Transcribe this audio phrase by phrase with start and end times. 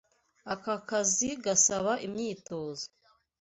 [0.53, 2.85] Aka kazi gasaba imyitozo.